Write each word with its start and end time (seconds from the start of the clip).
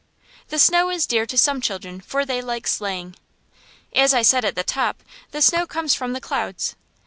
The 0.47 0.57
snow 0.57 0.89
is 0.89 1.05
dear 1.05 1.27
to 1.27 1.37
some 1.37 1.61
children 1.61 1.99
for 2.01 2.25
they 2.25 2.41
like 2.41 2.65
sleighing. 2.65 3.17
As 3.93 4.15
I 4.15 4.23
said 4.23 4.43
at 4.43 4.55
the 4.55 4.63
top 4.63 5.03
the 5.29 5.43
snow 5.43 5.67
comes 5.67 5.93
from 5.93 6.13
the 6.13 6.19
clouds. 6.19 6.75